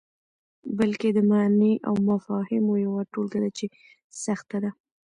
[0.77, 3.65] بلکې د معني او مفاهیمو یوه ټولګه ده چې
[4.23, 4.71] سخته ده.